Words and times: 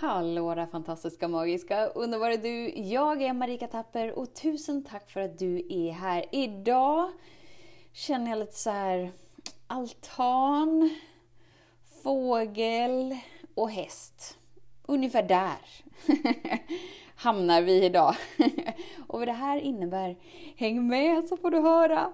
Hallå 0.00 0.54
där 0.54 0.66
fantastiska, 0.66 1.28
magiska, 1.28 1.86
underbara 1.86 2.36
du! 2.36 2.68
Jag 2.68 3.22
är 3.22 3.32
Marika 3.32 3.66
Tapper 3.66 4.18
och 4.18 4.34
tusen 4.34 4.84
tack 4.84 5.10
för 5.10 5.20
att 5.20 5.38
du 5.38 5.66
är 5.68 5.92
här. 5.92 6.24
Idag 6.32 7.12
känner 7.92 8.30
jag 8.30 8.38
lite 8.38 8.56
så 8.56 8.70
här 8.70 9.12
altan, 9.66 10.90
fågel 12.02 13.16
och 13.54 13.70
häst. 13.70 14.38
Ungefär 14.86 15.22
där 15.22 15.58
hamnar 17.16 17.62
vi 17.62 17.84
idag. 17.84 18.14
och 19.06 19.18
vad 19.18 19.28
det 19.28 19.32
här 19.32 19.58
innebär, 19.60 20.16
häng 20.56 20.88
med 20.88 21.28
så 21.28 21.36
får 21.36 21.50
du 21.50 21.60
höra! 21.60 22.12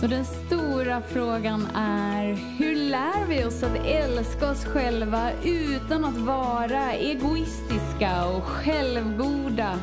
Så 0.00 0.06
den 0.06 0.24
stora 0.24 1.02
frågan 1.02 1.66
är, 1.74 2.34
hur 2.58 2.81
vi 3.32 3.44
oss 3.44 3.62
att 3.62 3.86
älska 3.86 4.50
oss 4.50 4.64
själva 4.64 5.30
utan 5.44 6.04
att 6.04 6.16
vara 6.16 6.92
egoistiska 6.92 8.26
och 8.26 8.42
självgoda? 8.42 9.80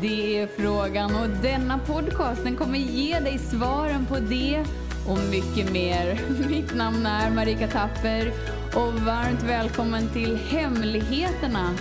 Det 0.00 0.38
är 0.38 0.46
frågan 0.46 1.14
och 1.14 1.28
denna 1.42 1.78
podcast 1.78 2.44
den 2.44 2.56
kommer 2.56 2.78
ge 2.78 3.20
dig 3.20 3.38
svaren 3.38 4.06
på 4.06 4.18
det 4.18 4.64
och 5.08 5.18
mycket 5.30 5.72
mer. 5.72 6.20
Mitt 6.48 6.74
namn 6.74 7.06
är 7.06 7.30
Marika 7.30 7.68
Tapper 7.68 8.32
och 8.74 8.92
varmt 8.92 9.42
välkommen 9.42 10.08
till 10.12 10.36
Hemligheterna 10.36 11.74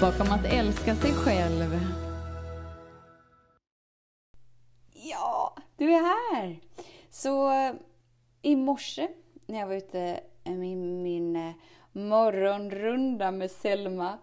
bakom 0.00 0.32
att 0.32 0.44
älska 0.44 0.94
sig 0.94 1.12
själv. 1.12 1.80
Ja, 4.92 5.56
du 5.76 5.92
är 5.92 6.02
här! 6.02 6.60
Så 7.10 7.50
eh, 7.50 7.74
i 8.42 8.56
morse 8.56 9.08
när 9.46 9.58
jag 9.58 9.66
var 9.66 9.74
ute 9.74 10.20
eh, 10.44 10.52
med 10.52 10.76
min 10.76 11.36
eh, 11.36 11.52
morgonrunda 11.92 13.30
med 13.30 13.50
Selma 13.50 14.18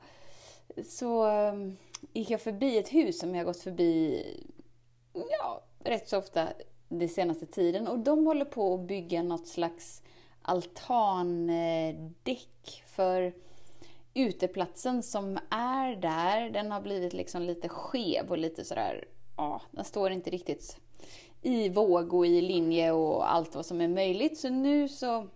så 0.85 1.25
ehm, 1.25 1.77
gick 2.13 2.29
jag 2.29 2.41
förbi 2.41 2.77
ett 2.77 2.93
hus 2.93 3.19
som 3.19 3.35
jag 3.35 3.45
gått 3.45 3.61
förbi 3.61 4.23
ja, 5.13 5.63
rätt 5.79 6.09
så 6.09 6.17
ofta 6.17 6.47
den 6.89 7.09
senaste 7.09 7.45
tiden 7.45 7.87
och 7.87 7.99
de 7.99 8.25
håller 8.25 8.45
på 8.45 8.73
att 8.73 8.87
bygga 8.87 9.23
något 9.23 9.47
slags 9.47 10.01
altandäck 10.41 11.23
för 12.85 13.33
uteplatsen 14.13 15.03
som 15.03 15.39
är 15.49 15.95
där. 15.95 16.49
Den 16.49 16.71
har 16.71 16.81
blivit 16.81 17.13
liksom 17.13 17.41
lite 17.41 17.69
skev 17.69 18.31
och 18.31 18.37
lite 18.37 18.65
sådär, 18.65 19.05
ja, 19.37 19.61
den 19.71 19.85
står 19.85 20.11
inte 20.11 20.29
riktigt 20.29 20.77
i 21.43 21.69
våg 21.69 22.13
och 22.13 22.25
i 22.27 22.41
linje 22.41 22.91
och 22.91 23.31
allt 23.33 23.55
vad 23.55 23.65
som 23.65 23.81
är 23.81 23.87
möjligt. 23.87 24.37
Så 24.37 24.49
nu 24.49 24.87
så 24.89 25.27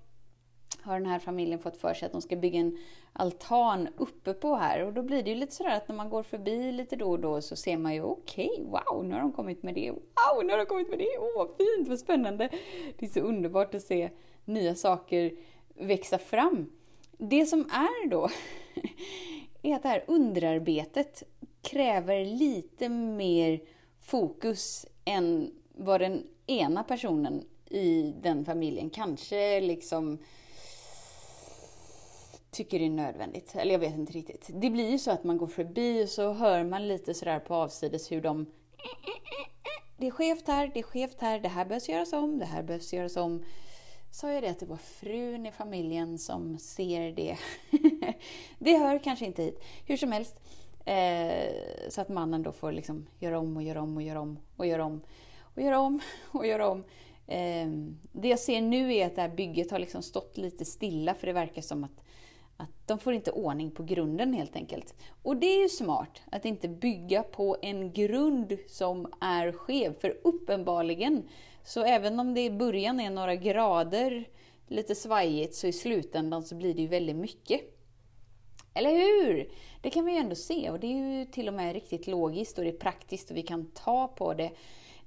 har 0.82 1.00
den 1.00 1.06
här 1.06 1.20
familjen 1.20 1.60
fått 1.60 1.78
för 1.78 1.94
sig 1.94 2.06
att 2.06 2.12
de 2.12 2.22
ska 2.22 2.36
bygga 2.36 2.60
en 2.60 2.78
altan 3.14 3.88
uppe 3.98 4.34
på 4.34 4.56
här 4.56 4.86
och 4.86 4.94
då 4.94 5.02
blir 5.04 5.24
det 5.24 5.30
ju 5.30 5.36
lite 5.36 5.56
sådär 5.56 5.78
att 5.78 5.88
när 5.88 5.96
man 5.96 6.10
går 6.10 6.24
förbi 6.24 6.72
lite 6.72 6.96
då 6.96 7.12
och 7.12 7.20
då 7.20 7.42
så 7.42 7.56
ser 7.56 7.78
man 7.78 7.94
ju 7.94 8.02
okej, 8.02 8.50
okay, 8.54 8.66
wow, 8.66 9.06
nu 9.06 9.14
har 9.14 9.22
de 9.22 9.32
kommit 9.32 9.64
med 9.64 9.76
det, 9.76 9.92
wow, 9.92 10.46
nu 10.46 10.52
har 10.52 10.58
de 10.58 10.66
kommit 10.66 10.90
med 10.90 11.00
det, 11.00 11.18
åh 11.20 11.38
vad 11.38 11.48
fint, 11.58 11.88
vad 11.88 12.00
spännande. 12.00 12.50
Det 12.98 13.06
är 13.06 13.10
så 13.10 13.20
underbart 13.20 13.76
att 13.76 13.82
se 13.82 14.10
nya 14.46 14.76
saker 14.76 15.32
växa 15.76 16.18
fram. 16.18 16.72
Det 17.18 17.46
som 17.46 17.60
är 17.60 18.10
då 18.10 18.30
är 19.62 19.76
att 19.76 19.84
det 19.84 19.90
här 19.90 20.04
underarbetet 20.08 21.24
kräver 21.62 22.26
lite 22.26 22.90
mer 22.90 23.62
fokus 24.00 24.86
än 25.06 25.52
vad 25.78 26.02
den 26.02 26.24
ena 26.48 26.84
personen 26.84 27.44
i 27.70 28.14
den 28.22 28.46
familjen 28.46 28.90
kanske 28.90 29.62
liksom 29.62 30.18
tycker 32.52 32.82
är 32.82 32.90
nödvändigt. 32.90 33.56
Eller 33.56 33.72
jag 33.72 33.80
vet 33.80 33.96
inte 33.96 34.14
riktigt. 34.14 34.50
Det 34.54 34.70
blir 34.70 34.90
ju 34.92 34.98
så 34.98 35.12
att 35.12 35.24
man 35.24 35.38
går 35.38 35.48
förbi 35.48 36.04
och 36.04 36.10
så 36.10 36.34
hör 36.34 36.64
man 36.64 36.88
lite 36.88 37.14
sådär 37.14 37.40
på 37.40 37.56
avsides 37.56 38.12
hur 38.12 38.22
de 38.22 38.46
det 40.00 40.08
är 40.08 40.12
skevt 40.12 40.48
här, 40.48 40.72
det 40.74 40.80
är 40.80 40.84
skevt 40.84 41.22
här, 41.22 41.40
det 41.40 41.48
här 41.48 41.66
behövs 41.66 41.90
göras 41.90 42.14
om, 42.14 42.40
det 42.40 42.46
här 42.46 42.64
behövs 42.64 42.94
göras 42.94 43.18
om. 43.18 43.44
Sa 44.12 44.32
jag 44.32 44.44
det 44.44 44.50
att 44.50 44.60
det 44.60 44.66
var 44.66 44.78
frun 44.78 45.46
i 45.46 45.52
familjen 45.52 46.18
som 46.18 46.58
ser 46.58 47.12
det? 47.12 47.38
det 48.60 48.78
hör 48.78 49.00
kanske 49.00 49.26
inte 49.26 49.44
hit. 49.44 49.64
Hur 49.86 49.98
som 49.98 50.12
helst, 50.12 50.40
eh, 50.86 51.54
så 51.90 52.02
att 52.02 52.10
mannen 52.10 52.44
då 52.44 52.52
får 52.52 52.72
liksom 52.72 53.08
göra 53.20 53.40
om 53.40 53.58
och 53.58 53.64
göra 53.64 53.82
om 53.82 53.98
och 53.98 54.04
göra 54.04 54.22
om 54.22 54.40
och 54.58 54.66
göra 54.66 54.86
om 54.86 55.02
och 55.58 55.64
göra 55.64 55.80
om 55.80 56.00
och 56.32 56.48
göra 56.48 56.70
om. 56.70 56.84
Ehm, 57.28 57.98
det 58.12 58.28
jag 58.28 58.40
ser 58.40 58.62
nu 58.62 58.96
är 58.96 59.06
att 59.06 59.16
det 59.16 59.22
här 59.22 59.30
bygget 59.30 59.72
har 59.72 59.80
liksom 59.80 60.02
stått 60.02 60.38
lite 60.38 60.66
stilla 60.66 61.14
för 61.14 61.28
det 61.28 61.34
verkar 61.34 61.62
som 61.62 61.84
att, 61.84 62.04
att 62.58 62.70
de 62.86 63.00
får 63.00 63.14
inte 63.14 63.32
ordning 63.32 63.72
på 63.72 63.84
grunden 63.84 64.34
helt 64.34 64.56
enkelt. 64.56 64.96
Och 65.24 65.38
det 65.38 65.48
är 65.48 65.62
ju 65.62 65.70
smart 65.70 66.22
att 66.32 66.46
inte 66.46 66.68
bygga 66.68 67.24
på 67.24 67.58
en 67.62 67.92
grund 67.94 68.58
som 68.68 69.14
är 69.22 69.52
skev, 69.52 70.00
för 70.00 70.18
uppenbarligen 70.24 71.24
så 71.64 71.84
även 71.84 72.20
om 72.20 72.34
det 72.34 72.46
i 72.46 72.52
början 72.52 73.00
är 73.00 73.10
några 73.10 73.36
grader 73.36 74.26
lite 74.68 74.96
svajigt 74.96 75.56
så 75.56 75.68
i 75.68 75.74
slutändan 75.74 76.44
så 76.44 76.56
blir 76.56 76.74
det 76.74 76.82
ju 76.82 76.88
väldigt 76.88 77.16
mycket. 77.16 77.62
Eller 78.74 78.92
hur? 78.92 79.52
Det 79.82 79.90
kan 79.90 80.06
vi 80.06 80.12
ju 80.12 80.18
ändå 80.18 80.36
se 80.36 80.70
och 80.70 80.80
det 80.80 80.88
är 80.88 81.20
ju 81.20 81.26
till 81.26 81.48
och 81.48 81.54
med 81.54 81.74
riktigt 81.74 82.08
logiskt 82.08 82.58
och 82.58 82.64
det 82.64 82.70
är 82.70 82.78
praktiskt 82.78 83.32
och 83.32 83.38
vi 83.38 83.42
kan 83.42 83.66
ta 83.66 84.08
på 84.08 84.34
det. 84.34 84.52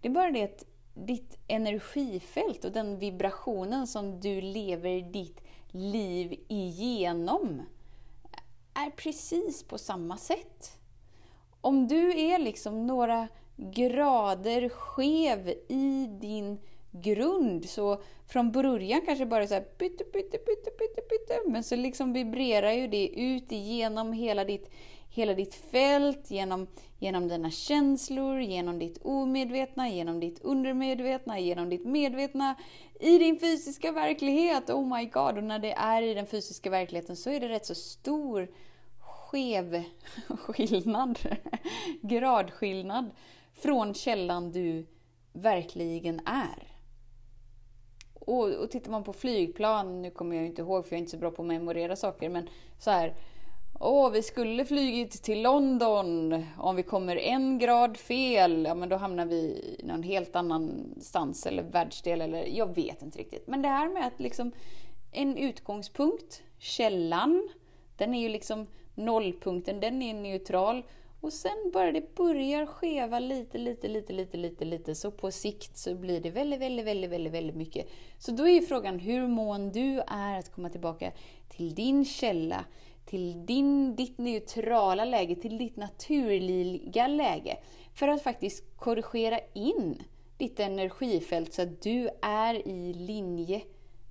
Det 0.00 0.09
är 0.09 0.12
bara 0.12 0.31
det 0.31 0.44
att 0.44 0.65
ditt 0.94 1.38
energifält 1.47 2.65
och 2.65 2.72
den 2.72 2.99
vibrationen 2.99 3.87
som 3.87 4.21
du 4.21 4.41
lever 4.41 5.00
ditt 5.12 5.41
liv 5.71 6.41
igenom 6.49 7.62
är 8.75 8.91
precis 8.91 9.62
på 9.62 9.78
samma 9.78 10.16
sätt. 10.16 10.78
Om 11.60 11.89
du 11.89 12.21
är 12.21 12.39
liksom 12.39 12.87
några 12.87 13.28
grader 13.56 14.69
skev 14.69 15.49
i 15.69 16.06
din 16.21 16.59
grund 16.91 17.69
så 17.69 18.03
från 18.27 18.53
början 18.53 19.00
kanske 19.06 19.27
bara 19.27 19.47
så 19.47 19.55
här 19.55 19.60
pytte, 19.60 20.05
pytte, 20.05 20.39
pytte, 20.39 20.71
pytte, 20.71 21.00
pytte, 21.00 21.41
men 21.47 21.65
så 21.65 21.77
liksom 21.77 22.12
vibrerar 22.12 22.72
ju 22.72 22.89
det 22.89 23.09
ut 23.09 23.53
igenom 23.53 24.12
hela 24.12 24.44
ditt 24.44 24.71
hela 25.10 25.34
ditt 25.34 25.54
fält, 25.54 26.31
genom, 26.31 26.66
genom 26.98 27.28
dina 27.28 27.50
känslor, 27.50 28.41
genom 28.41 28.78
ditt 28.78 28.98
omedvetna, 29.03 29.88
genom 29.88 30.21
ditt 30.21 30.41
undermedvetna, 30.41 31.38
genom 31.38 31.71
ditt 31.71 31.84
medvetna, 31.84 32.54
i 33.00 33.19
din 33.19 33.41
fysiska 33.41 33.93
verklighet. 33.93 34.71
Oh 34.71 34.97
my 34.97 35.04
god! 35.04 35.38
Och 35.38 35.44
när 35.44 35.59
det 35.59 35.72
är 35.72 36.03
i 36.03 36.15
den 36.15 36.26
fysiska 36.26 36.71
verkligheten 36.71 37.16
så 37.16 37.31
är 37.31 37.41
det 37.41 37.48
rätt 37.48 37.66
så 37.66 37.75
stor 37.75 38.48
skev 38.98 39.84
skillnad, 40.28 41.19
gradskillnad 42.03 43.10
från 43.53 43.94
källan 43.94 44.53
du 44.53 44.87
verkligen 45.32 46.21
är. 46.27 46.66
Och, 48.15 48.48
och 48.48 48.71
tittar 48.71 48.91
man 48.91 49.04
på 49.04 49.12
flygplan, 49.12 50.03
nu 50.03 50.10
kommer 50.10 50.37
jag 50.37 50.47
inte 50.47 50.62
ihåg 50.62 50.87
för 50.87 50.92
jag 50.92 50.97
är 50.97 51.00
inte 51.00 51.10
så 51.10 51.16
bra 51.16 51.31
på 51.31 51.42
att 51.42 51.48
memorera 51.48 51.97
saker, 51.97 52.28
men 52.28 52.48
så 52.78 52.91
här 52.91 53.15
Åh, 53.78 54.10
vi 54.10 54.22
skulle 54.22 54.64
flugit 54.64 55.22
till 55.22 55.42
London. 55.42 56.44
Om 56.58 56.76
vi 56.76 56.82
kommer 56.82 57.16
en 57.16 57.58
grad 57.58 57.97
fel, 57.97 58.64
ja 58.64 58.75
men 58.75 58.88
då 58.88 58.97
hamnar 58.97 59.26
vi 59.26 59.36
i 59.36 59.81
någon 59.84 60.03
helt 60.03 60.36
annanstans 60.36 61.47
eller 61.47 61.62
världsdel 61.62 62.20
eller 62.20 62.47
jag 62.47 62.75
vet 62.75 63.03
inte 63.03 63.19
riktigt. 63.19 63.47
Men 63.47 63.62
det 63.62 63.69
här 63.69 63.88
med 63.88 64.06
att 64.06 64.20
liksom 64.20 64.53
en 65.12 65.36
utgångspunkt, 65.36 66.42
källan, 66.59 67.48
den 67.97 68.14
är 68.14 68.20
ju 68.20 68.28
liksom 68.28 68.66
nollpunkten, 68.94 69.80
den 69.80 70.03
är 70.03 70.14
neutral. 70.14 70.82
Och 71.20 71.32
sen 71.32 71.70
bara 71.72 71.92
det 71.92 72.14
börjar 72.14 72.66
skeva 72.66 73.19
lite, 73.19 73.59
lite, 73.59 73.88
lite, 73.88 74.12
lite, 74.12 74.36
lite, 74.36 74.64
lite, 74.64 74.94
så 74.94 75.10
på 75.10 75.30
sikt 75.30 75.78
så 75.78 75.94
blir 75.94 76.20
det 76.20 76.30
väldigt, 76.30 76.60
väldigt, 76.60 76.86
väldigt, 76.86 77.10
väldigt, 77.10 77.32
väldigt 77.32 77.56
mycket. 77.56 77.88
Så 78.19 78.32
då 78.32 78.48
är 78.48 78.53
ju 78.53 78.62
frågan 78.62 78.98
hur 78.98 79.28
mån 79.28 79.70
du 79.70 80.00
är 80.06 80.38
att 80.38 80.53
komma 80.53 80.69
tillbaka 80.69 81.12
till 81.48 81.75
din 81.75 82.04
källa, 82.04 82.65
till 83.10 83.47
din, 83.47 83.97
ditt 83.97 84.18
neutrala 84.18 85.04
läge, 85.04 85.34
till 85.34 85.59
ditt 85.59 85.77
naturliga 85.77 87.07
läge. 87.07 87.59
För 87.95 88.09
att 88.09 88.22
faktiskt 88.22 88.77
korrigera 88.77 89.41
in 89.53 90.03
ditt 90.36 90.60
energifält 90.60 91.54
så 91.54 91.62
att 91.62 91.83
du 91.83 92.09
är 92.22 92.68
i 92.68 92.92
linje 92.92 93.62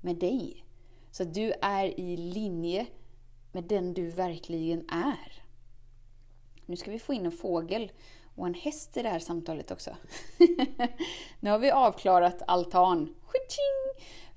med 0.02 0.16
dig. 0.16 0.66
Så 1.12 1.24
att 1.24 1.34
du 1.34 1.54
är 1.62 2.00
i 2.00 2.18
linje 2.18 2.86
med 3.52 3.64
den 3.64 3.94
du 3.94 4.10
verkligen 4.10 4.90
är. 4.90 5.44
Nu 6.66 6.76
ska 6.76 6.92
vi 6.92 7.00
få 7.00 7.14
in 7.14 7.26
en 7.26 7.32
fågel 7.32 7.92
och 8.36 8.48
en 8.48 8.54
häst 8.54 8.98
i 8.98 9.02
det 9.02 9.10
här 9.10 9.20
samtalet 9.20 9.72
också. 9.72 9.96
nu 11.40 11.50
har 11.50 11.60
vi 11.60 11.72
avklarat 11.72 12.42
altan. 12.48 13.16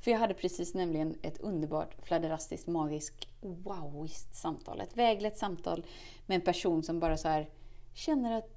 För 0.02 0.10
jag 0.10 0.18
hade 0.18 0.34
precis 0.34 0.74
nämligen 0.74 1.14
ett 1.22 1.40
underbart, 1.40 1.94
fladderastiskt, 2.02 2.66
magiskt, 2.66 3.28
wowist 3.40 4.34
samtal. 4.34 4.80
Ett 4.80 4.96
väglett 4.96 5.38
samtal 5.38 5.86
med 6.26 6.34
en 6.34 6.40
person 6.40 6.82
som 6.82 7.00
bara 7.00 7.16
så 7.16 7.28
här 7.28 7.48
känner 7.94 8.38
att 8.38 8.48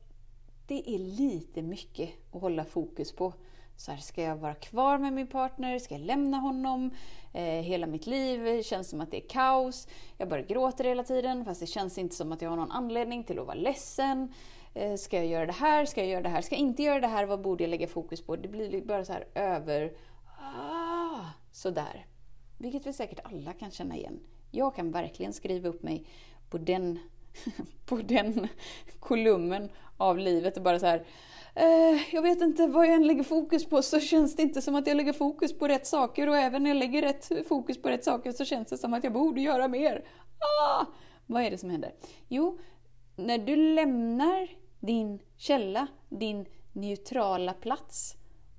det 0.68 0.96
är 0.96 1.00
lite 1.00 1.62
mycket 1.62 2.10
att 2.32 2.42
hålla 2.42 2.66
fokus 2.66 3.12
på. 3.12 3.34
Så 3.78 3.92
här, 3.92 3.98
ska 3.98 4.22
jag 4.22 4.36
vara 4.36 4.54
kvar 4.54 4.98
med 4.98 5.14
min 5.14 5.28
partner? 5.28 5.80
Ska 5.80 5.96
jag 5.96 6.06
lämna 6.06 6.38
honom? 6.38 6.92
Eh, 7.34 7.44
hela 7.44 7.88
mitt 7.88 8.08
liv 8.08 8.64
känns 8.64 8.90
som 8.90 9.02
att 9.02 9.12
det 9.12 9.26
är 9.26 9.30
kaos. 9.30 9.88
Jag 10.18 10.30
bara 10.30 10.42
gråter 10.42 10.84
hela 10.84 11.04
tiden 11.04 11.46
fast 11.46 11.60
det 11.60 11.68
känns 11.68 11.98
inte 11.98 12.16
som 12.16 12.32
att 12.32 12.42
jag 12.42 12.50
har 12.50 12.58
någon 12.58 12.72
anledning 12.72 13.24
till 13.24 13.40
att 13.40 13.48
vara 13.48 13.58
ledsen. 13.58 14.34
Eh, 14.74 14.96
ska 14.96 15.18
jag 15.18 15.28
göra 15.28 15.46
det 15.46 15.52
här? 15.52 15.86
Ska 15.86 16.02
jag 16.02 16.10
göra 16.10 16.22
det 16.22 16.30
här? 16.30 16.42
Ska 16.42 16.56
jag 16.56 16.60
inte 16.62 16.84
göra 16.84 17.00
det 17.00 17.08
här? 17.08 17.26
Vad 17.26 17.42
borde 17.42 17.64
jag 17.64 17.70
lägga 17.70 17.88
fokus 17.88 18.22
på? 18.22 18.36
Det 18.36 18.48
blir 18.48 18.82
bara 18.82 19.06
så 19.06 19.14
här 19.14 19.28
över... 19.36 19.94
Ah, 20.40 20.75
sådär. 21.56 22.06
Vilket 22.58 22.86
vi 22.86 22.94
säkert 22.94 23.20
alla 23.24 23.54
kan 23.54 23.72
känna 23.72 23.96
igen. 23.96 24.20
Jag 24.52 24.76
kan 24.76 24.92
verkligen 24.92 25.34
skriva 25.34 25.70
upp 25.70 25.84
mig 25.84 26.08
på 26.50 26.58
den, 26.58 27.00
på 27.86 27.98
den 27.98 28.48
kolumnen 29.00 29.70
av 29.98 30.18
livet 30.18 30.58
och 30.58 30.64
bara 30.64 30.80
så 30.80 30.86
här 30.86 31.06
eh, 31.56 32.14
jag 32.16 32.22
vet 32.22 32.42
inte 32.42 32.68
vad 32.68 32.88
jag 32.88 32.94
än 32.94 33.08
lägger 33.08 33.24
fokus 33.24 33.66
på 33.66 33.82
så 33.82 34.00
känns 34.00 34.36
det 34.36 34.44
inte 34.44 34.62
som 34.62 34.76
att 34.76 34.88
jag 34.88 34.98
lägger 34.98 35.14
fokus 35.14 35.58
på 35.58 35.68
rätt 35.68 35.88
saker 35.88 36.30
och 36.30 36.38
även 36.38 36.64
när 36.64 36.70
jag 36.70 36.78
lägger 36.78 37.02
rätt 37.02 37.48
fokus 37.48 37.82
på 37.82 37.90
rätt 37.90 38.04
saker 38.04 38.32
så 38.32 38.46
känns 38.46 38.70
det 38.70 38.78
som 38.78 38.94
att 38.94 39.04
jag 39.04 39.14
borde 39.14 39.42
göra 39.42 39.68
mer. 39.68 40.06
Ah! 40.62 40.86
Vad 41.26 41.44
är 41.44 41.52
det 41.52 41.58
som 41.58 41.70
händer? 41.70 41.94
Jo, 42.28 42.60
när 43.16 43.38
du 43.38 43.56
lämnar 43.56 44.48
din 44.80 45.20
källa, 45.38 45.88
din 46.10 46.46
neutrala 46.74 47.54
plats 47.54 48.16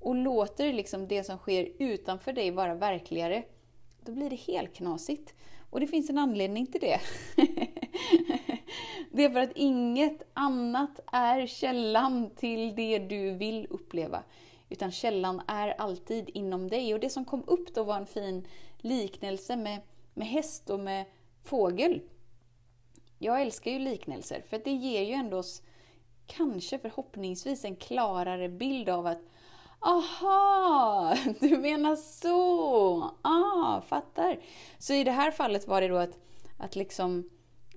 och 0.06 0.14
låter 0.14 0.73
liksom 0.73 1.08
det 1.08 1.25
som 1.25 1.38
sker 1.38 1.69
utanför 1.79 2.32
dig 2.32 2.50
vara 2.50 2.75
verkligare, 2.75 3.43
då 4.00 4.12
blir 4.12 4.31
det 4.31 4.37
helt 4.37 4.75
knasigt. 4.75 5.35
Och 5.70 5.81
det 5.81 5.87
finns 5.87 6.11
en 6.11 6.19
anledning 6.19 6.67
till 6.67 6.81
det. 6.81 7.00
det 9.12 9.25
är 9.25 9.31
för 9.31 9.41
att 9.41 9.53
inget 9.55 10.23
annat 10.35 11.00
är 11.12 11.47
källan 11.47 12.31
till 12.31 12.75
det 12.75 12.99
du 12.99 13.31
vill 13.31 13.67
uppleva. 13.70 14.23
Utan 14.69 14.93
källan 14.93 15.43
är 15.47 15.69
alltid 15.69 16.31
inom 16.35 16.69
dig. 16.69 16.94
Och 16.94 17.00
det 17.00 17.11
som 17.11 17.25
kom 17.25 17.44
upp 17.47 17.75
då 17.75 17.85
var 17.85 17.97
en 17.97 18.06
fin 18.06 18.47
liknelse 18.79 19.56
med, 19.56 19.81
med 20.14 20.29
häst 20.29 20.70
och 20.70 20.81
med 20.81 21.05
fågel. 21.44 22.00
Jag 23.19 23.43
älskar 23.43 23.70
ju 23.70 23.79
liknelser, 23.79 24.43
för 24.49 24.58
det 24.58 24.73
ger 24.73 25.03
ju 25.03 25.12
ändå 25.12 25.37
oss 25.37 25.62
kanske 26.26 26.79
förhoppningsvis 26.79 27.64
en 27.64 27.76
klarare 27.76 28.49
bild 28.49 28.88
av 28.88 29.06
att 29.06 29.23
Aha, 29.81 31.17
du 31.40 31.58
menar 31.58 31.96
så! 31.96 33.11
Ah, 33.23 33.81
fattar. 33.81 34.38
Så 34.78 34.93
i 34.94 35.05
det 35.05 35.11
här 35.11 35.31
fallet 35.31 35.69
var 35.69 35.81
det 35.81 35.88
då 35.88 35.96
att, 35.96 36.19
att 36.56 36.76
liksom 36.76 37.31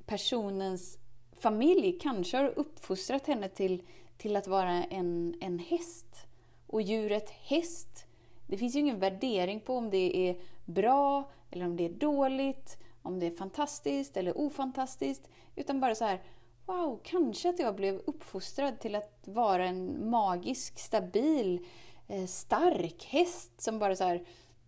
personens 0.06 0.98
familj 1.40 2.00
kanske 2.02 2.38
har 2.38 2.60
uppfostrat 2.60 3.28
henne 3.28 3.50
till, 3.50 3.84
till 4.18 4.36
att 4.36 4.48
vara 4.48 4.84
en, 4.84 5.36
en 5.42 5.60
häst. 5.60 6.26
Och 6.68 6.82
djuret 6.82 7.30
häst, 7.30 8.06
det 8.48 8.58
finns 8.58 8.76
ju 8.76 8.80
ingen 8.80 9.00
värdering 9.00 9.60
på 9.60 9.78
om 9.78 9.90
det 9.90 10.30
är 10.30 10.42
bra 10.66 11.32
eller 11.52 11.66
om 11.66 11.78
det 11.78 11.86
är 11.86 11.90
dåligt, 11.90 12.78
om 13.02 13.20
det 13.20 13.26
är 13.26 13.32
fantastiskt 13.32 14.18
eller 14.18 14.38
ofantastiskt. 14.38 15.30
Utan 15.56 15.80
bara 15.80 15.96
så 15.96 16.06
här, 16.06 16.22
wow, 16.66 17.00
kanske 17.04 17.50
att 17.50 17.60
jag 17.60 17.76
blev 17.76 18.02
uppfostrad 18.06 18.80
till 18.80 18.96
att 18.96 19.22
vara 19.26 19.66
en 19.66 20.10
magisk, 20.10 20.80
stabil, 20.80 21.66
Eh, 22.10 22.26
stark 22.26 23.06
häst 23.06 23.62
som 23.62 23.80
bara 23.80 23.96
så 23.96 24.04
här, 24.04 24.24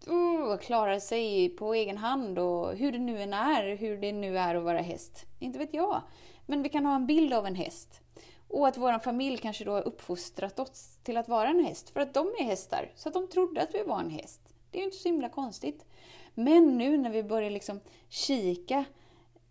oh, 0.08 0.58
klarar 0.58 1.00
sig 1.00 1.50
på 1.50 1.74
egen 1.74 1.98
hand 1.98 2.40
och 2.40 2.76
hur 2.76 2.92
det 2.92 3.00
nu 3.00 3.22
än 3.22 3.34
är, 3.34 3.76
hur 3.76 3.98
det 3.98 4.12
nu 4.12 4.38
är 4.38 4.56
att 4.56 4.64
vara 4.64 4.82
häst. 4.82 5.26
Inte 5.40 5.60
vet 5.60 5.74
jag. 5.74 6.02
Men 6.46 6.64
vi 6.64 6.70
kan 6.70 6.86
ha 6.86 6.96
en 6.96 7.08
bild 7.08 7.34
av 7.34 7.46
en 7.46 7.56
häst. 7.56 8.02
Och 8.48 8.68
att 8.68 8.78
vår 8.78 9.00
familj 9.00 9.38
kanske 9.38 9.66
då 9.66 9.72
har 9.72 9.82
uppfostrat 9.82 10.60
oss 10.60 10.98
till 11.04 11.18
att 11.18 11.30
vara 11.30 11.50
en 11.50 11.66
häst, 11.66 11.90
för 11.90 12.00
att 12.00 12.14
de 12.14 12.28
är 12.28 12.44
hästar. 12.44 12.92
Så 12.96 13.10
att 13.10 13.14
de 13.14 13.28
trodde 13.28 13.62
att 13.62 13.76
vi 13.76 13.84
var 13.84 14.00
en 14.00 14.10
häst. 14.10 14.42
Det 14.72 14.78
är 14.78 14.80
ju 14.80 14.86
inte 14.86 14.98
så 14.98 15.10
himla 15.10 15.30
konstigt. 15.30 15.86
Men 16.34 16.78
nu 16.78 16.98
när 16.98 17.10
vi 17.10 17.24
börjar 17.24 17.50
liksom 17.50 17.80
kika 18.10 18.86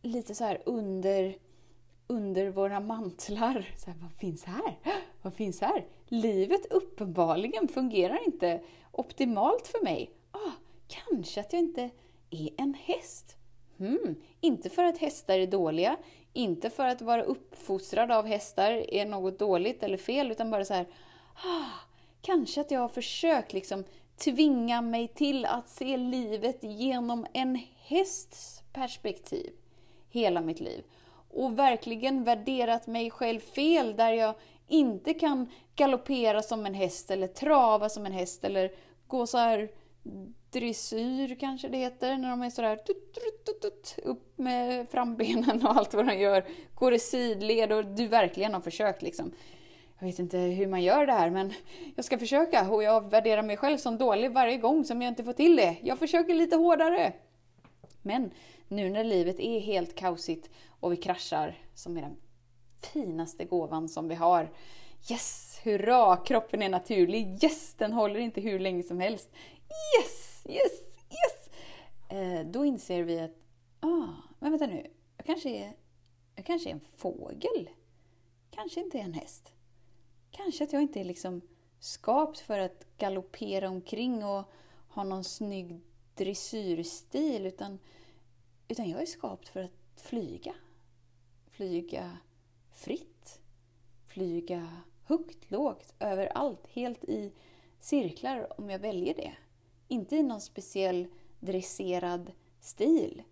lite 0.03 0.35
så 0.35 0.45
här 0.45 0.63
under, 0.67 1.37
under 2.07 2.51
våra 2.51 2.81
mantlar. 2.81 3.75
Så 3.77 3.91
här, 3.91 3.99
vad 4.01 4.13
finns 4.13 4.45
här? 4.45 4.79
Vad 5.23 5.35
finns 5.35 5.61
här? 5.61 5.85
Livet 6.13 6.67
uppenbarligen 6.73 7.69
fungerar 7.69 8.25
inte 8.27 8.61
optimalt 8.93 9.67
för 9.67 9.85
mig. 9.85 10.11
Ah, 10.31 10.53
kanske 10.89 11.41
att 11.41 11.53
jag 11.53 11.61
inte 11.61 11.91
är 12.31 12.51
en 12.57 12.75
häst. 12.75 13.37
Hmm, 13.79 14.15
inte 14.41 14.71
för 14.71 14.85
att 14.85 14.99
hästar 14.99 15.39
är 15.39 15.47
dåliga, 15.47 15.97
inte 16.33 16.71
för 16.71 16.87
att 16.87 17.03
vara 17.03 17.23
uppfostrad 17.23 18.13
av 18.13 18.27
hästar 18.27 18.73
är 18.73 19.07
något 19.07 19.39
dåligt 19.39 19.83
eller 19.83 19.97
fel, 19.97 20.31
utan 20.31 20.51
bara 20.51 20.65
så 20.65 20.75
här, 20.75 20.87
ah, 21.35 21.71
kanske 22.23 22.61
att 22.61 22.71
jag 22.71 22.81
har 22.81 22.89
försökt 22.89 23.53
liksom 23.53 23.85
tvinga 24.17 24.83
mig 24.83 25.09
till 25.09 25.45
att 25.45 25.69
se 25.69 25.97
livet 25.97 26.59
genom 26.63 27.27
en 27.33 27.61
hästs 27.83 28.63
perspektiv 28.73 29.53
hela 30.11 30.41
mitt 30.41 30.61
liv. 30.61 30.85
Och 31.31 31.59
verkligen 31.59 32.25
värderat 32.25 32.87
mig 32.87 33.11
själv 33.11 33.41
fel 33.41 33.97
där 33.97 34.13
jag 34.13 34.35
inte 34.71 35.15
kan 35.15 35.49
galoppera 35.77 36.43
som 36.43 36.67
en 36.67 36.75
häst 36.75 37.11
eller 37.11 37.27
trava 37.27 37.89
som 37.89 38.07
en 38.07 38.13
häst 38.13 38.45
eller 38.45 38.73
gå 39.07 39.27
så 39.27 39.39
här 39.39 39.71
dressyr 40.51 41.37
kanske 41.41 41.69
det 41.69 41.79
heter, 41.79 42.17
när 42.17 42.31
de 42.31 42.43
är 42.43 42.51
sådär 42.51 42.79
upp 44.05 44.39
med 44.39 44.89
frambenen 44.89 45.67
och 45.67 45.77
allt 45.77 45.95
vad 45.95 46.07
de 46.07 46.19
gör. 46.19 46.45
Går 46.75 46.95
i 46.95 46.99
sidled 46.99 47.73
och 47.73 47.85
du 47.85 48.07
verkligen 48.07 48.55
har 48.55 48.61
försökt 48.61 49.03
liksom. 49.03 49.33
Jag 49.99 50.07
vet 50.07 50.19
inte 50.19 50.39
hur 50.39 50.67
man 50.67 50.83
gör 50.83 51.07
det 51.07 51.13
här 51.13 51.31
men 51.31 51.53
jag 51.97 52.05
ska 52.05 52.19
försöka 52.19 52.71
och 52.71 52.83
jag 52.83 53.11
värderar 53.11 53.43
mig 53.43 53.57
själv 53.57 53.77
som 53.77 53.99
dålig 53.99 54.33
varje 54.33 54.57
gång 54.57 54.85
som 54.85 55.03
jag 55.03 55.09
inte 55.09 55.25
får 55.25 55.33
till 55.33 55.57
det. 55.57 55.77
Jag 55.83 55.99
försöker 55.99 56.35
lite 56.35 56.57
hårdare. 56.57 57.13
Men 58.03 58.31
nu 58.69 58.91
när 58.91 59.05
livet 59.05 59.41
är 59.41 59.61
helt 59.61 59.95
kaosigt 59.95 60.51
och 60.81 60.93
vi 60.93 60.97
kraschar, 60.97 61.59
som 61.75 61.99
i 61.99 62.01
den 62.01 62.17
finaste 62.87 63.45
gåvan 63.45 63.89
som 63.89 64.09
vi 64.09 64.15
har. 64.15 64.51
Yes! 65.11 65.61
Hurra! 65.63 66.17
Kroppen 66.17 66.63
är 66.63 66.69
naturlig. 66.69 67.45
Yes! 67.45 67.75
Den 67.75 67.93
håller 67.93 68.21
inte 68.21 68.41
hur 68.41 68.59
länge 68.59 68.83
som 68.83 69.01
helst. 69.01 69.31
Yes! 69.99 70.45
Yes! 70.49 70.81
Yes! 71.11 71.51
Eh, 72.09 72.47
då 72.47 72.65
inser 72.65 73.03
vi 73.03 73.21
att, 73.21 73.37
ah, 73.81 74.09
men 74.39 74.51
vänta 74.51 74.67
nu. 74.67 74.91
Jag 75.17 75.27
kanske 75.27 75.51
är, 75.51 75.73
jag 76.35 76.47
kanske 76.47 76.69
är 76.69 76.73
en 76.73 76.87
fågel. 76.97 77.71
Kanske 78.51 78.81
inte 78.81 78.99
är 78.99 79.03
en 79.03 79.15
häst. 79.15 79.53
Kanske 80.31 80.65
att 80.65 80.73
jag 80.73 80.83
inte 80.83 81.01
är 81.01 81.05
liksom 81.05 81.41
skapt 81.79 82.39
för 82.39 82.59
att 82.59 82.87
galoppera 82.99 83.69
omkring 83.69 84.25
och 84.25 84.45
ha 84.89 85.05
någon 85.05 85.25
snygg 85.25 85.81
dressyrstil 86.15 87.47
utan, 87.47 87.79
utan 88.69 88.91
jag 88.91 89.03
är 89.03 89.07
skapt 89.07 89.49
för 89.49 89.61
att 89.61 90.01
flyga. 90.03 90.55
Flyga 91.51 92.17
fritt. 92.81 93.41
Flyga 94.07 94.83
högt, 95.05 95.51
lågt, 95.51 95.95
överallt, 95.99 96.67
helt 96.67 97.05
i 97.05 97.33
cirklar 97.81 98.61
om 98.61 98.71
jag 98.71 98.79
väljer 98.79 99.15
det. 99.15 99.33
Inte 99.89 100.17
i 100.17 100.23
någon 100.23 100.41
speciell 100.41 101.07
dresserad 101.41 102.33
stil, 102.61 103.23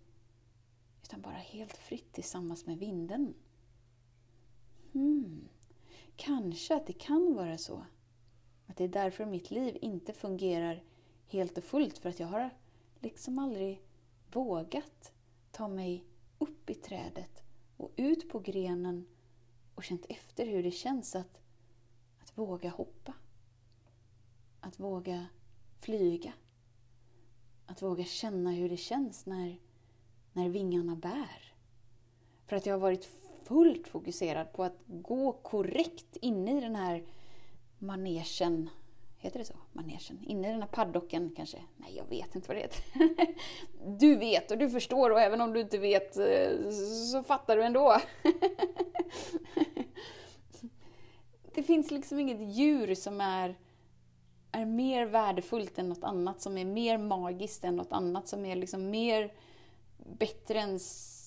utan 1.03 1.21
bara 1.21 1.33
helt 1.33 1.77
fritt 1.77 2.13
tillsammans 2.13 2.65
med 2.65 2.77
vinden. 2.77 3.33
Hmm. 4.93 5.47
Kanske 6.15 6.75
att 6.75 6.87
det 6.87 6.93
kan 6.93 7.35
vara 7.35 7.57
så. 7.57 7.85
Att 8.67 8.77
det 8.77 8.83
är 8.83 8.87
därför 8.87 9.25
mitt 9.25 9.51
liv 9.51 9.77
inte 9.81 10.13
fungerar 10.13 10.83
helt 11.27 11.57
och 11.57 11.63
fullt, 11.63 11.97
för 11.97 12.09
att 12.09 12.19
jag 12.19 12.27
har 12.27 12.49
liksom 12.99 13.39
aldrig 13.39 13.81
vågat 14.31 15.13
ta 15.51 15.67
mig 15.67 16.03
upp 16.39 16.69
i 16.69 16.73
trädet 16.73 17.43
och 17.77 17.91
ut 17.95 18.29
på 18.29 18.39
grenen 18.39 19.05
och 19.79 19.83
känt 19.83 20.05
efter 20.09 20.45
hur 20.45 20.63
det 20.63 20.71
känns 20.71 21.15
att, 21.15 21.41
att 22.21 22.37
våga 22.37 22.69
hoppa. 22.69 23.13
Att 24.59 24.79
våga 24.79 25.25
flyga. 25.79 26.33
Att 27.65 27.81
våga 27.81 28.03
känna 28.03 28.51
hur 28.51 28.69
det 28.69 28.77
känns 28.77 29.25
när, 29.25 29.59
när 30.33 30.49
vingarna 30.49 30.95
bär. 30.95 31.53
För 32.45 32.55
att 32.55 32.65
jag 32.65 32.73
har 32.73 32.79
varit 32.79 33.09
fullt 33.43 33.87
fokuserad 33.87 34.53
på 34.53 34.63
att 34.63 34.77
gå 34.87 35.31
korrekt 35.31 36.17
inne 36.21 36.57
i 36.57 36.61
den 36.61 36.75
här 36.75 37.05
manegen. 37.77 38.69
Heter 39.21 39.39
det 39.39 39.45
så? 39.45 39.53
Manegen? 39.73 40.23
Inne 40.23 40.47
i 40.47 40.51
den 40.51 40.61
här 40.61 40.69
paddocken 40.69 41.33
kanske? 41.35 41.57
Nej, 41.77 41.95
jag 41.95 42.05
vet 42.05 42.35
inte 42.35 42.47
vad 42.47 42.57
det 42.57 42.61
heter. 42.61 42.83
Du 43.99 44.15
vet 44.15 44.51
och 44.51 44.57
du 44.57 44.69
förstår 44.69 45.09
och 45.09 45.21
även 45.21 45.41
om 45.41 45.53
du 45.53 45.61
inte 45.61 45.77
vet 45.77 46.17
eh, 46.17 46.69
så 47.11 47.23
fattar 47.23 47.57
du 47.57 47.63
ändå. 47.63 47.97
Det 51.53 51.63
finns 51.63 51.91
liksom 51.91 52.19
inget 52.19 52.57
djur 52.57 52.95
som 52.95 53.21
är, 53.21 53.55
är 54.51 54.65
mer 54.65 55.05
värdefullt 55.05 55.79
än 55.79 55.89
något 55.89 56.03
annat, 56.03 56.41
som 56.41 56.57
är 56.57 56.65
mer 56.65 56.97
magiskt 56.97 57.63
än 57.63 57.75
något 57.75 57.91
annat, 57.91 58.27
som 58.27 58.45
är 58.45 58.55
liksom 58.55 58.89
mer 58.89 59.33
bättre 59.97 60.59
än 60.59 60.79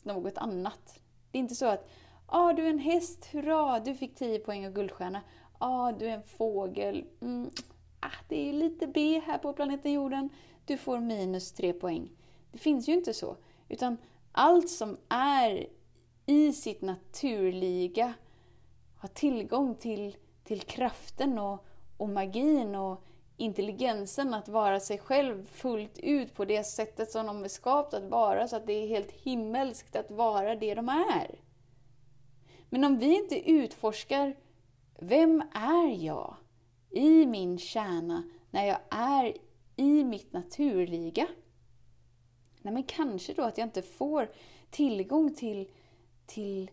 något 0.03 0.39
annat. 0.39 1.01
Det 1.31 1.39
är 1.39 1.41
inte 1.41 1.55
så 1.55 1.67
att 1.67 1.89
ah, 2.27 2.53
du 2.53 2.67
är 2.67 2.71
en 2.71 2.79
häst, 2.79 3.29
hurra, 3.33 3.81
du 3.81 3.95
fick 3.95 4.15
10 4.15 4.39
poäng 4.39 4.67
och 4.67 4.75
guldstjärna. 4.75 5.21
Ah, 5.59 5.93
du 5.93 6.07
är 6.07 6.15
en 6.15 6.23
fågel, 6.23 7.05
mm, 7.21 7.51
ah, 8.03 8.25
det 8.29 8.49
är 8.49 8.53
lite 8.53 8.87
B 8.87 9.23
här 9.27 9.39
på 9.39 9.53
planeten 9.53 9.93
jorden, 9.93 10.29
du 10.65 10.77
får 10.77 11.01
minus 11.01 11.53
tre 11.53 11.73
poäng. 11.73 12.11
Det 12.53 12.59
finns 12.59 12.89
ju 12.89 12.93
inte 12.93 13.15
så. 13.15 13.37
Utan 13.69 13.97
allt 14.33 14.71
som 14.71 14.97
är 15.09 15.67
i 16.27 16.53
sitt 16.53 16.83
naturliga 16.83 18.15
har 18.97 19.09
tillgång 19.09 19.75
till, 19.75 20.17
till 20.45 20.61
kraften 20.61 21.39
och, 21.39 21.67
och 21.97 22.09
magin 22.09 22.75
och 22.75 23.05
intelligensen 23.37 24.35
att 24.35 24.49
vara 24.49 24.81
sig 24.81 24.99
själv 24.99 25.47
fullt 25.47 25.99
ut 25.99 26.35
på 26.35 26.45
det 26.45 26.65
sättet 26.65 27.11
som 27.11 27.27
de 27.27 27.45
är 27.45 27.49
skapta 27.49 27.97
att 27.97 28.11
vara, 28.11 28.49
så 28.49 28.57
att 28.57 28.67
det 28.67 28.73
är 28.73 28.87
helt 28.87 29.11
himmelskt 29.11 29.97
att 29.97 30.11
vara 30.11 30.57
det 30.57 30.75
de 30.75 30.89
är. 30.89 31.41
Men 32.69 32.85
om 32.85 32.99
vi 32.99 33.17
inte 33.17 33.51
utforskar 33.51 34.37
vem 34.99 35.43
är 35.55 36.05
jag 36.05 36.37
i 36.93 37.27
min 37.27 37.59
kärna 37.59 38.23
när 38.51 38.67
jag 38.67 38.79
är 38.91 39.37
i 39.77 40.05
mitt 40.05 40.33
naturliga? 40.33 41.27
Nej, 42.63 42.75
men 42.75 42.83
kanske 42.83 43.35
då 43.35 43.43
att 43.43 43.59
jag 43.59 43.67
inte 43.67 43.83
får 43.83 44.31
tillgång 44.71 45.35
till, 45.35 45.71
till 46.27 46.71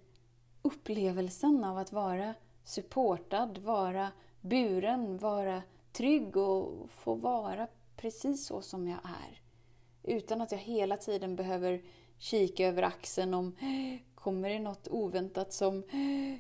upplevelsen 0.62 1.64
av 1.64 1.78
att 1.78 1.92
vara 1.92 2.34
supportad, 2.64 3.58
vara 3.58 4.12
buren, 4.42 5.18
vara 5.18 5.64
trygg 5.92 6.38
och 6.38 6.90
få 6.90 7.16
vara 7.16 7.68
precis 7.96 8.46
så 8.46 8.62
som 8.62 8.88
jag 8.88 9.00
är. 9.04 9.42
Utan 10.04 10.42
att 10.42 10.52
jag 10.52 10.60
hela 10.60 10.98
tiden 10.98 11.36
behöver 11.36 11.82
kika 12.18 12.68
över 12.68 12.84
axeln 12.84 13.34
om 13.34 13.56
kommer 14.16 14.50
det 14.50 14.60
något 14.60 14.88
oväntat 14.92 15.54
som 15.54 15.84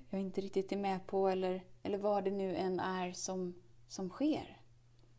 jag 0.09 0.21
inte 0.21 0.41
riktigt 0.41 0.71
är 0.71 0.77
med 0.77 1.07
på 1.07 1.29
eller, 1.29 1.63
eller 1.83 1.97
vad 1.97 2.23
det 2.23 2.31
nu 2.31 2.55
än 2.55 2.79
är 2.79 3.11
som, 3.11 3.53
som 3.89 4.09
sker. 4.09 4.61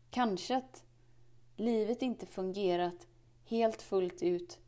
Kanske 0.09 0.57
att 0.57 0.83
livet 1.55 2.01
inte 2.01 2.25
fungerat 2.25 3.07
helt 3.45 3.81
fullt 3.81 4.23
ut 4.23 4.59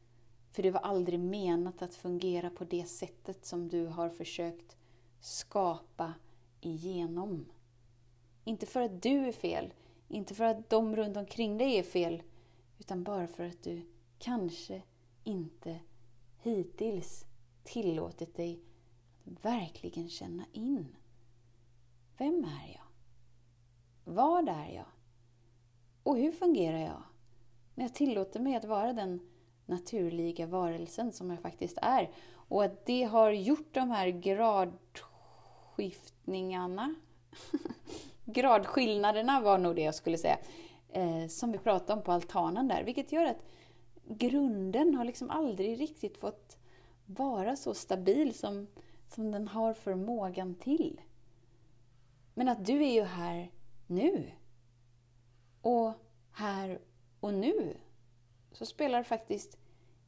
för 0.52 0.64
det 0.64 0.72
var 0.72 0.80
aldrig 0.80 1.20
menat 1.20 1.82
att 1.82 1.96
fungera 1.96 2.50
på 2.50 2.64
det 2.64 2.86
sättet 2.86 3.46
som 3.46 3.68
du 3.68 3.86
har 3.86 4.10
försökt 4.10 4.78
skapa 5.20 6.14
igenom. 6.62 7.46
Inte 8.44 8.66
för 8.66 8.82
att 8.82 9.02
du 9.02 9.28
är 9.28 9.32
fel, 9.32 9.74
inte 10.08 10.36
för 10.36 10.44
att 10.44 10.70
de 10.70 10.96
runt 10.96 11.18
omkring 11.18 11.58
dig 11.58 11.78
är 11.78 11.84
fel, 11.84 12.24
utan 12.80 13.04
bara 13.04 13.28
för 13.28 13.44
att 13.44 13.64
du 13.64 13.82
kanske 14.20 14.82
inte 15.24 15.80
hittills 16.38 17.26
tillåtit 17.64 18.36
dig 18.36 18.60
att 19.24 19.46
verkligen 19.46 20.10
känna 20.10 20.46
in. 20.54 20.96
Vem 22.18 22.44
är 22.44 22.74
jag? 22.74 22.93
Vad 24.04 24.50
är 24.50 24.72
jag? 24.76 24.86
Och 26.04 26.18
hur 26.18 26.32
fungerar 26.32 26.80
jag? 26.80 27.04
När 27.76 27.86
jag 27.86 27.94
tillåter 27.94 28.40
mig 28.40 28.56
att 28.56 28.66
vara 28.66 28.94
den 28.94 29.20
naturliga 29.66 30.48
varelsen 30.48 31.12
som 31.12 31.30
jag 31.30 31.42
faktiskt 31.42 31.78
är. 31.82 32.12
Och 32.32 32.64
att 32.64 32.86
det 32.86 33.04
har 33.04 33.32
gjort 33.32 33.74
de 33.74 33.92
här 33.92 34.08
gradskiftningarna, 34.08 36.96
gradskillnaderna 38.26 39.42
var 39.42 39.58
nog 39.58 39.76
det 39.76 39.82
jag 39.82 39.96
skulle 39.96 40.18
säga, 40.18 40.38
eh, 40.90 41.28
som 41.28 41.52
vi 41.52 41.58
pratade 41.58 41.94
om 41.94 42.04
på 42.04 42.12
altanen 42.12 42.68
där. 42.68 42.84
Vilket 42.84 43.12
gör 43.12 43.26
att 43.26 43.44
grunden 44.08 44.96
har 44.96 45.06
liksom 45.06 45.30
aldrig 45.30 45.80
riktigt 45.80 46.18
fått 46.18 46.58
vara 47.06 47.56
så 47.56 47.74
stabil 47.74 48.34
som, 48.34 48.68
som 49.08 49.32
den 49.32 49.48
har 49.48 49.74
förmågan 49.74 50.56
till. 50.56 51.02
Men 52.34 52.50
att 52.50 52.66
du 52.66 52.84
är 52.84 52.94
ju 52.94 53.04
här 53.04 53.52
nu. 53.96 54.32
Och 55.62 55.94
här 56.32 56.80
och 57.20 57.34
nu 57.34 57.78
så 58.52 58.66
spelar 58.66 59.04
faktiskt 59.04 59.58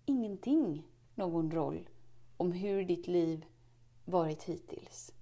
ingenting 0.06 0.84
någon 1.16 1.52
roll 1.52 1.90
om 2.38 2.52
hur 2.52 2.86
ditt 2.86 3.08
liv 3.08 3.46
varit 4.06 4.44
hittills. 4.44 5.14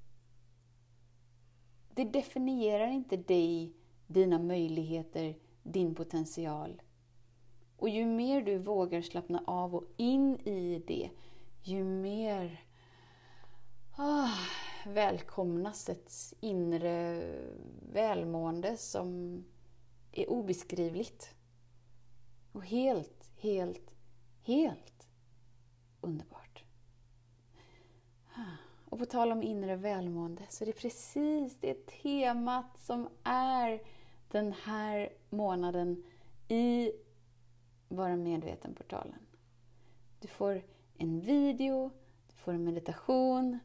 Det 1.93 2.03
definierar 2.03 2.88
inte 2.88 3.17
dig, 3.17 3.74
dina 4.08 4.39
möjligheter, 4.39 5.36
din 5.63 5.96
potential. 5.96 6.82
Och 7.77 7.89
ju 7.89 8.05
mer 8.05 8.41
du 8.41 8.58
vågar 8.58 9.01
slappna 9.01 9.43
av 9.48 9.75
och 9.75 9.84
in 9.98 10.39
i 10.48 10.84
det, 10.88 11.10
ju 11.63 11.84
mer 11.84 12.63
ah, 13.96 14.38
välkomnas 14.86 15.90
ett 15.90 16.34
inre 16.40 17.28
välmående 17.92 18.78
som 18.78 19.44
är 20.12 20.30
obeskrivligt. 20.30 21.36
Och 22.52 22.66
helt, 22.66 23.32
helt, 23.38 23.92
helt 24.44 25.08
underbart. 26.02 26.63
Och 28.90 29.00
på 29.00 29.06
tal 29.06 29.32
om 29.32 29.44
inre 29.44 29.75
välmående 29.75 30.44
så 30.50 30.63
är 30.63 30.66
det 30.66 30.74
precis 30.74 31.58
det 31.60 31.88
temat 31.88 32.80
som 32.80 33.10
är 33.24 33.82
den 34.32 34.54
här 34.63 35.10
månaden 35.30 36.04
i 36.48 36.92
Vara 37.88 38.16
medveten-portalen. 38.16 39.20
Du 40.20 40.28
får 40.28 40.62
en 40.98 41.20
video, 41.20 41.92
du 42.28 42.36
får 42.36 42.54
en 42.54 42.63
meditation, 42.63 43.60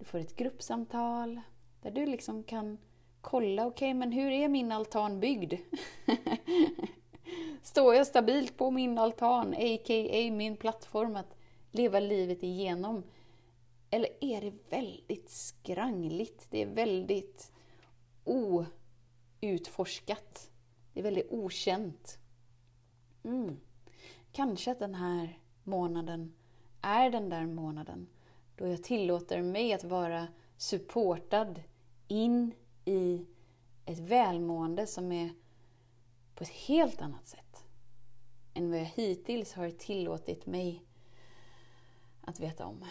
du 0.00 0.04
får 0.06 0.18
ett 0.18 0.36
gruppsamtal 0.36 1.40
där 1.82 1.90
du 1.90 2.06
liksom 2.06 2.42
kan 2.42 2.78
kolla, 3.20 3.66
okej 3.66 3.88
okay, 3.90 3.94
men 3.94 4.12
hur 4.12 4.30
är 4.30 4.48
min 4.48 4.72
altan 4.72 5.20
byggd? 5.20 5.54
Står 7.62 7.94
jag 7.94 8.06
stabilt 8.06 8.56
på 8.56 8.70
min 8.70 8.98
altan, 8.98 9.54
a.k.a. 9.54 10.30
min 10.30 10.56
plattform 10.56 11.16
att 11.16 11.36
leva 11.70 12.00
livet 12.00 12.42
igenom? 12.42 13.02
Eller 13.90 14.10
är 14.20 14.40
det 14.40 14.52
väldigt 14.70 15.30
skrangligt? 15.30 16.46
Det 16.50 16.62
är 16.62 16.66
väldigt 16.66 17.52
outforskat. 19.40 20.50
Det 20.92 21.00
är 21.00 21.04
väldigt 21.04 21.30
okänt. 21.30 22.18
Mm. 23.22 23.56
Kanske 24.32 24.70
att 24.70 24.78
den 24.78 24.94
här 24.94 25.38
månaden 25.64 26.34
är 26.80 27.10
den 27.10 27.28
där 27.28 27.46
månaden 27.46 28.08
då 28.60 28.68
jag 28.68 28.82
tillåter 28.82 29.42
mig 29.42 29.72
att 29.72 29.84
vara 29.84 30.28
supportad 30.56 31.62
in 32.08 32.54
i 32.84 33.26
ett 33.86 33.98
välmående 33.98 34.86
som 34.86 35.12
är 35.12 35.30
på 36.34 36.44
ett 36.44 36.50
helt 36.50 37.02
annat 37.02 37.28
sätt 37.28 37.64
än 38.54 38.70
vad 38.70 38.80
jag 38.80 38.84
hittills 38.84 39.52
har 39.52 39.70
tillåtit 39.70 40.46
mig 40.46 40.82
att 42.20 42.40
veta 42.40 42.66
om. 42.66 42.84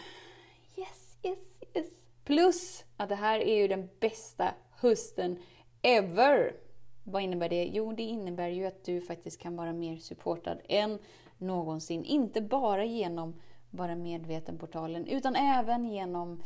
Yes, 0.76 1.18
yes, 1.22 1.38
yes! 1.74 1.86
Plus 2.24 2.84
att 2.96 3.08
det 3.08 3.14
här 3.14 3.40
är 3.40 3.56
ju 3.56 3.68
den 3.68 3.88
bästa 4.00 4.54
hösten 4.70 5.38
ever! 5.82 6.56
Vad 7.04 7.22
innebär 7.22 7.48
det? 7.48 7.64
Jo, 7.64 7.92
det 7.92 8.02
innebär 8.02 8.48
ju 8.48 8.66
att 8.66 8.84
du 8.84 9.00
faktiskt 9.00 9.40
kan 9.40 9.56
vara 9.56 9.72
mer 9.72 9.96
supportad 9.96 10.60
än 10.68 10.98
någonsin. 11.38 12.04
Inte 12.04 12.40
bara 12.40 12.84
genom 12.84 13.34
vara 13.70 13.94
medveten-portalen, 13.94 15.06
utan 15.06 15.36
även 15.36 15.84
genom 15.84 16.42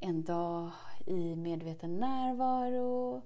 en 0.00 0.24
dag 0.24 0.70
i 1.06 1.36
medveten 1.36 2.00
närvaro, 2.00 3.22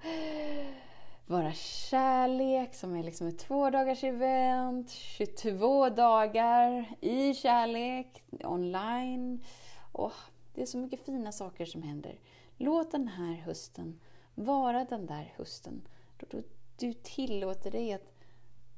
Vara 1.31 1.53
kärlek 1.53 2.75
som 2.75 2.97
är 2.97 3.03
liksom 3.03 3.27
ett 3.27 3.39
två 3.39 3.71
dagars 3.71 4.05
event, 4.05 4.91
22 4.91 5.89
dagar 5.89 6.95
i 7.01 7.35
kärlek, 7.35 8.23
online. 8.45 9.45
Och 9.93 10.13
det 10.55 10.63
är 10.63 10.67
så 10.67 10.79
mycket 10.79 11.05
fina 11.05 11.33
saker 11.33 11.65
som 11.65 11.83
händer. 11.83 12.19
Låt 12.57 12.91
den 12.91 13.09
här 13.09 13.35
hösten 13.35 14.01
vara 14.35 14.85
den 14.85 15.07
där 15.07 15.35
hösten 15.37 15.83
då 16.17 16.43
du 16.77 16.93
tillåter 16.93 17.71
dig 17.71 17.93
att, 17.93 18.13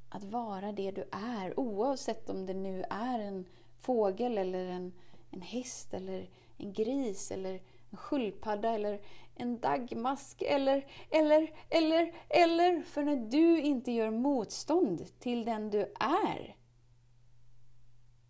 att 0.09 0.25
vara 0.25 0.73
det 0.73 0.91
du 0.91 1.05
är 1.13 1.61
oavsett 1.61 2.31
om 2.31 2.47
det 2.47 2.55
nu 2.55 2.85
är 2.91 3.19
en 3.19 3.45
fågel 3.83 4.39
eller 4.39 4.67
en, 4.67 4.93
en 5.31 5.43
häst 5.43 5.95
eller 5.95 6.31
en 6.59 6.73
gris 6.73 7.31
eller 7.31 7.61
en 7.91 7.97
sköldpadda 7.97 8.71
eller 8.71 9.01
en 9.35 9.61
dagmask 9.61 10.43
eller, 10.43 10.87
eller, 11.11 11.53
eller, 11.69 12.13
eller. 12.29 12.83
För 12.83 13.03
när 13.03 13.17
du 13.17 13.61
inte 13.61 13.93
gör 13.93 14.11
motstånd 14.11 15.19
till 15.19 15.45
den 15.45 15.71
du 15.71 15.81
är, 16.01 16.57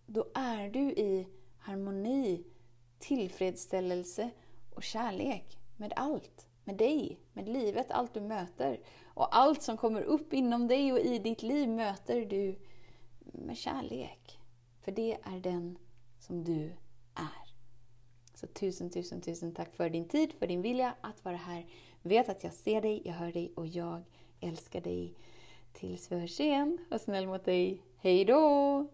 då 0.07 0.27
är 0.35 0.71
du 0.71 0.81
i 0.81 1.29
harmoni, 1.59 2.45
tillfredsställelse 2.99 4.31
och 4.75 4.83
kärlek 4.83 5.59
med 5.77 5.93
allt. 5.97 6.47
Med 6.65 6.77
dig, 6.77 7.19
med 7.33 7.49
livet, 7.49 7.91
allt 7.91 8.15
du 8.15 8.21
möter. 8.21 8.81
Och 9.05 9.37
allt 9.37 9.63
som 9.63 9.77
kommer 9.77 10.03
upp 10.03 10.33
inom 10.33 10.69
dig 10.69 10.93
och 10.93 10.99
i 10.99 11.19
ditt 11.19 11.43
liv 11.43 11.69
möter 11.69 12.25
du 12.25 12.59
med 13.19 13.57
kärlek. 13.57 14.42
För 14.85 14.93
det 14.93 15.19
är 15.23 15.41
den 15.41 15.79
som 16.19 16.45
du 16.45 16.73
är. 17.15 17.53
Så 18.35 18.47
tusen, 18.47 18.91
tusen, 18.91 19.21
tusen 19.21 19.55
tack 19.55 19.77
för 19.77 19.91
din 19.91 20.09
tid, 20.09 20.33
för 20.39 20.47
din 20.47 20.63
vilja 20.63 20.95
att 21.01 21.25
vara 21.25 21.37
här. 21.37 21.67
Vet 22.03 22.29
att 22.29 22.45
jag 22.45 22.53
ser 22.53 22.83
dig, 22.83 23.03
jag 23.05 23.13
hör 23.13 23.33
dig 23.33 23.53
och 23.57 23.67
jag 23.67 24.03
älskar 24.41 24.81
dig. 24.81 25.15
Tills 25.73 26.13
vi 26.13 26.21
hörs 26.21 26.41
igen, 26.41 26.79
var 26.91 26.99
snäll 26.99 27.27
mot 27.27 27.45
dig. 27.45 27.83
Hej 27.97 28.25
då! 28.25 28.89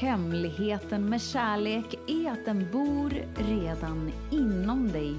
Hemligheten 0.00 1.08
med 1.08 1.22
kärlek 1.22 1.94
är 2.08 2.30
att 2.30 2.44
den 2.44 2.72
bor 2.72 3.10
redan 3.34 4.12
inom 4.32 4.88
dig. 4.88 5.14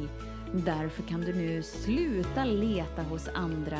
Därför 0.65 1.03
kan 1.03 1.21
du 1.21 1.33
nu 1.33 1.63
sluta 1.63 2.45
leta 2.45 3.03
hos 3.03 3.27
andra. 3.27 3.79